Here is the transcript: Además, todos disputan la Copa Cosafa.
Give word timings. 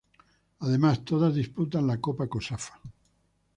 Además, 0.61 1.05
todos 1.05 1.35
disputan 1.35 1.85
la 1.85 2.01
Copa 2.01 2.25
Cosafa. 2.27 2.73